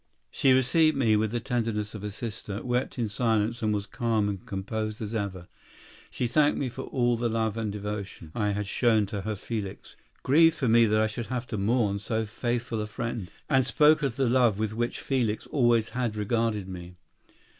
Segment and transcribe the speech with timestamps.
[0.31, 4.27] "She received me with the tenderness of a sister, wept in silence, and was calm
[4.27, 5.47] and composed as ever.
[6.09, 9.95] She thanked me for all the love and devotion I had shown to her Felix,
[10.23, 14.01] grieved for me that I should have to mourn so faithful a friend, and spoke
[14.01, 16.95] of the love with which Felix always had regarded me.